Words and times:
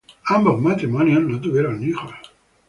Ambos 0.25 0.59
matrimonios 0.59 1.21
no 1.21 1.39
tuvieron 1.39 1.83
hijos. 1.87 2.11